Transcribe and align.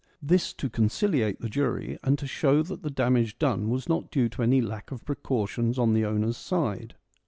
(This 0.19 0.51
to 0.53 0.67
conciliate 0.67 1.41
the 1.41 1.47
jury 1.47 1.99
and 2.01 2.17
to 2.17 2.25
show 2.25 2.63
that 2.63 2.81
the 2.81 2.89
damage 2.89 3.37
done 3.37 3.69
was 3.69 3.87
not 3.87 4.09
due 4.09 4.29
to 4.29 4.41
any 4.41 4.59
lack 4.59 4.89
of 4.89 5.05
precautions 5.05 5.77
on 5.77 5.93
the 5.93 6.05
owner's 6.05 6.37
side.) 6.37 6.95